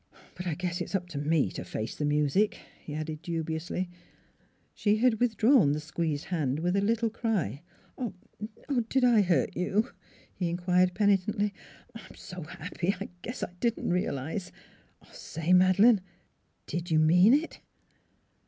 "But 0.35 0.47
I 0.47 0.55
guess 0.55 0.81
it's 0.81 0.95
up 0.95 1.07
to 1.09 1.19
me 1.19 1.51
to 1.51 1.63
face 1.63 1.95
the 1.95 2.05
music," 2.05 2.57
he 2.83 2.95
added 2.95 3.21
dubiously.... 3.21 3.87
She 4.73 4.97
had 4.97 5.19
withdraw 5.19 5.63
the 5.67 5.79
squeezed 5.79 6.25
hand 6.25 6.57
with 6.59 6.75
a 6.75 6.81
little 6.81 7.11
cry." 7.11 7.61
Did 8.89 9.03
I 9.03 9.21
hurt 9.21 9.55
you?" 9.55 9.91
he 10.39 10.49
inquired 10.49 10.95
penitently." 10.95 11.53
I'm 11.95 12.15
so 12.15 12.41
happy 12.41 12.95
I 12.99 13.09
guess 13.21 13.43
I 13.43 13.51
didn't 13.59 13.93
realize 13.93 14.51
say, 15.11 15.53
Madeleine; 15.53 16.01
did 16.65 16.89
you 16.89 16.97
mean 16.97 17.35
it? 17.35 17.59